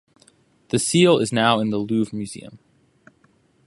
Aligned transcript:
The 0.69 0.79
seal 0.79 1.19
is 1.19 1.31
now 1.31 1.59
in 1.59 1.69
the 1.69 1.77
Louvre 1.77 2.11
Museum. 2.17 2.57